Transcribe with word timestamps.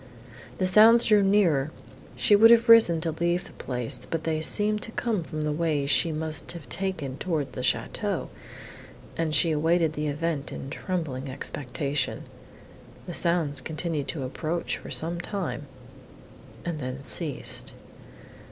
The 0.57 0.65
sounds 0.65 1.03
drew 1.03 1.21
nearer. 1.21 1.69
She 2.15 2.35
would 2.35 2.49
have 2.49 2.69
risen 2.69 3.01
to 3.01 3.11
leave 3.11 3.43
the 3.43 3.51
place, 3.51 4.03
but 4.03 4.23
they 4.23 4.41
seemed 4.41 4.81
to 4.81 4.91
come 4.93 5.21
from 5.21 5.41
the 5.41 5.51
way 5.51 5.85
she 5.85 6.11
must 6.11 6.53
have 6.53 6.67
taken 6.69 7.19
towards 7.19 7.51
the 7.51 7.61
château, 7.61 8.29
and 9.15 9.35
she 9.35 9.51
awaited 9.51 9.93
the 9.93 10.07
event 10.07 10.51
in 10.51 10.71
trembling 10.71 11.29
expectation. 11.29 12.23
The 13.05 13.13
sounds 13.13 13.61
continued 13.61 14.07
to 14.07 14.23
approach, 14.23 14.75
for 14.75 14.89
some 14.89 15.19
time, 15.21 15.67
and 16.65 16.79
then 16.79 17.03
ceased. 17.03 17.73